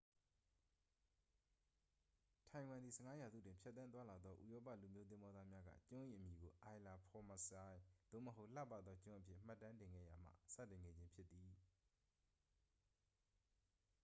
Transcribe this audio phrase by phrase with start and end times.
[2.49, 7.63] ထိုင်ဝမ်သည် 15 ရာစုတွင် ဖြတ်သန်းသွားလာသောဥရောပလူမျိုးသင်္ဘောသားများက ကျွန်း၏အမည်ကို ilha formosa
[8.11, 11.51] သို့မဟုတ် လှပသောကျွန်းအဖြစ် မှတ်တမ်းတင်ခဲ့ရာမှ စတင်ခဲ့ခြင်းဖြစ်သည်